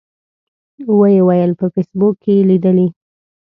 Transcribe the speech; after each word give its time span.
و 0.97 0.99
یې 1.13 1.21
ویل 1.27 1.51
په 1.59 1.65
فیسبوک 1.73 2.15
کې 2.23 2.31
یې 2.37 2.47
لیدلي. 2.49 2.87